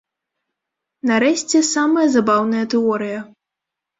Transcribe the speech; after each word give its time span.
Нарэшце, 1.09 1.57
самая 1.75 2.07
забаўная 2.15 2.65
тэорыя. 2.75 3.19